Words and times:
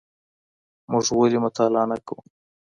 موږ 0.91 1.05
ولې 1.17 1.39
مطالعه 1.45 1.85
نه 1.91 1.97
کوو؟ 2.05 2.21